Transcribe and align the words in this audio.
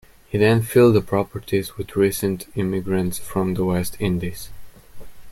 He 0.31 0.39
then 0.39 0.63
filled 0.63 0.95
the 0.95 1.01
properties 1.01 1.77
with 1.77 1.95
recent 1.95 2.47
immigrants 2.57 3.19
from 3.19 3.53
the 3.53 3.63
West 3.63 3.97
Indies. 3.99 4.49